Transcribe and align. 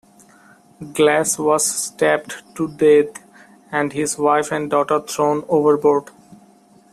Glas 0.93 1.37
was 1.37 1.63
stabbed 1.63 2.41
to 2.55 2.69
death, 2.69 3.21
and 3.71 3.93
his 3.93 4.17
wife 4.17 4.51
and 4.51 4.67
daughter 4.67 4.99
thrown 4.99 5.45
overboard. 5.47 6.09